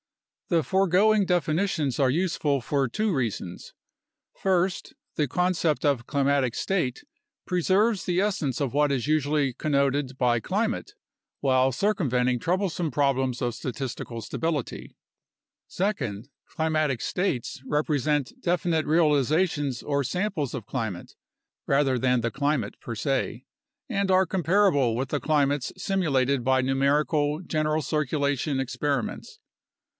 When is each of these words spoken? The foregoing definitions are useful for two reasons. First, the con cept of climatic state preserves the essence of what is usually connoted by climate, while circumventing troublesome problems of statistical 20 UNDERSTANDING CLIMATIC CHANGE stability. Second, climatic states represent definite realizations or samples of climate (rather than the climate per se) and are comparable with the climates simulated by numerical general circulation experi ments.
The 0.49 0.63
foregoing 0.63 1.25
definitions 1.27 1.99
are 1.99 2.09
useful 2.09 2.59
for 2.59 2.89
two 2.89 3.13
reasons. 3.13 3.73
First, 4.41 4.93
the 5.15 5.27
con 5.27 5.53
cept 5.53 5.85
of 5.85 6.07
climatic 6.07 6.55
state 6.55 7.03
preserves 7.45 8.03
the 8.03 8.19
essence 8.19 8.59
of 8.59 8.73
what 8.73 8.91
is 8.91 9.07
usually 9.07 9.53
connoted 9.53 10.17
by 10.17 10.39
climate, 10.41 10.93
while 11.39 11.71
circumventing 11.71 12.39
troublesome 12.39 12.89
problems 12.89 13.41
of 13.43 13.53
statistical 13.55 14.21
20 14.21 14.45
UNDERSTANDING 14.45 14.51
CLIMATIC 14.51 14.89
CHANGE 14.89 15.69
stability. 15.69 15.69
Second, 16.05 16.29
climatic 16.49 16.99
states 16.99 17.61
represent 17.65 18.33
definite 18.41 18.87
realizations 18.87 19.83
or 19.83 20.03
samples 20.03 20.55
of 20.55 20.65
climate 20.65 21.13
(rather 21.67 21.97
than 21.99 22.21
the 22.21 22.31
climate 22.31 22.75
per 22.81 22.95
se) 22.95 23.45
and 23.87 24.09
are 24.09 24.25
comparable 24.25 24.95
with 24.95 25.09
the 25.09 25.19
climates 25.21 25.71
simulated 25.77 26.43
by 26.43 26.59
numerical 26.59 27.39
general 27.39 27.83
circulation 27.83 28.57
experi 28.57 29.05
ments. 29.05 29.39